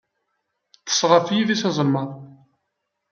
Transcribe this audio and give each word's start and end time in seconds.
Ṭṭes 0.81 0.99
ɣef 1.11 1.25
yidis 1.31 1.63
azelmaḍ. 1.69 2.09